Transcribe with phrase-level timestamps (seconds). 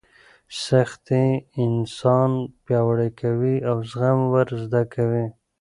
[0.65, 1.27] سختۍ
[1.63, 2.31] انسان
[2.63, 5.25] پیاوړی کوي او زغم ور زده کوي.